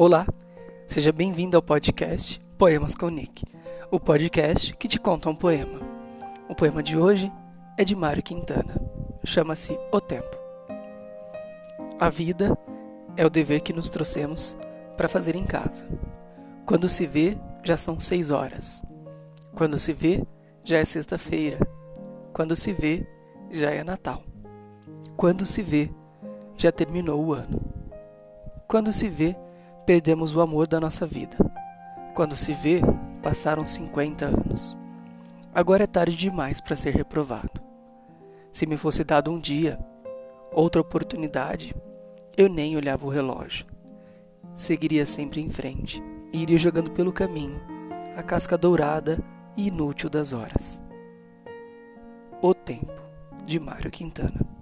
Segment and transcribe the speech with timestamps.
[0.00, 0.24] Olá,
[0.86, 3.44] seja bem-vindo ao podcast Poemas com Nick,
[3.90, 5.80] o podcast que te conta um poema.
[6.48, 7.32] O poema de hoje
[7.76, 8.76] é de Mário Quintana,
[9.24, 10.38] chama-se O Tempo.
[11.98, 12.56] A vida
[13.16, 14.56] é o dever que nos trouxemos
[14.96, 15.84] para fazer em casa.
[16.64, 18.80] Quando se vê, já são seis horas.
[19.56, 20.24] Quando se vê,
[20.62, 21.58] já é sexta-feira.
[22.32, 23.04] Quando se vê,
[23.50, 24.22] já é Natal.
[25.16, 25.90] Quando se vê,
[26.56, 27.60] já terminou o ano.
[28.68, 29.34] Quando se vê,
[29.88, 31.34] perdemos o amor da nossa vida.
[32.14, 32.82] Quando se vê,
[33.22, 34.76] passaram 50 anos.
[35.50, 37.58] Agora é tarde demais para ser reprovado.
[38.52, 39.78] Se me fosse dado um dia,
[40.52, 41.74] outra oportunidade,
[42.36, 43.64] eu nem olhava o relógio.
[44.56, 46.02] Seguiria sempre em frente
[46.34, 47.58] e iria jogando pelo caminho
[48.14, 49.18] a casca dourada
[49.56, 50.82] e inútil das horas.
[52.42, 52.92] O Tempo,
[53.46, 54.57] de Mário Quintana.